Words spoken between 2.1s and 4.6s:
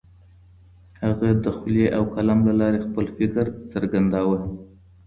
قلم له لارې خپل فکر څرګنداوه.